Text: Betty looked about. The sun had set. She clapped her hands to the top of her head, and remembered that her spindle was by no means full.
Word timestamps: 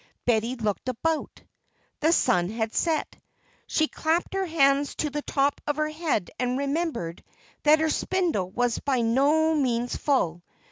Betty 0.25 0.55
looked 0.55 0.89
about. 0.89 1.43
The 1.99 2.11
sun 2.11 2.49
had 2.49 2.73
set. 2.73 3.15
She 3.67 3.87
clapped 3.87 4.33
her 4.33 4.47
hands 4.47 4.95
to 4.95 5.11
the 5.11 5.21
top 5.21 5.61
of 5.67 5.75
her 5.77 5.89
head, 5.89 6.31
and 6.39 6.57
remembered 6.57 7.23
that 7.61 7.81
her 7.81 7.89
spindle 7.91 8.49
was 8.49 8.79
by 8.79 9.01
no 9.01 9.53
means 9.53 9.95
full. 9.95 10.41